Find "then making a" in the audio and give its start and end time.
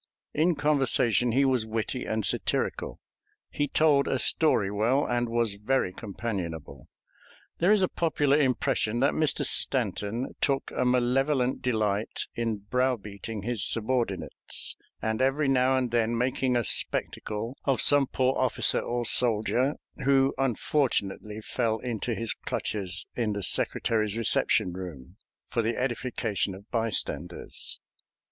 15.91-16.63